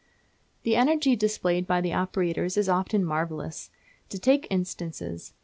The 0.63 0.75
energy 0.75 1.15
displayed 1.15 1.67
by 1.67 1.79
the 1.79 1.93
operators 1.93 2.57
is 2.57 2.67
often 2.67 3.05
marvellous. 3.05 3.69
To 4.09 4.17
take 4.17 4.47
instances. 4.49 5.35